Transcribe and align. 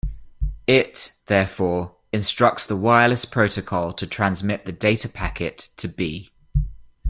It, 0.65 1.11
therefore, 1.27 1.95
instructs 2.11 2.65
the 2.65 2.75
wireless 2.75 3.23
protocol 3.25 3.93
to 3.93 4.07
transmit 4.07 4.65
the 4.65 4.71
data 4.71 5.07
packet 5.07 5.69
to 5.77 5.87
"B". 5.87 6.31